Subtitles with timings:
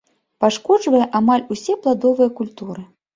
[0.43, 2.81] Пашкоджвае амаль усе пладовыя культуры.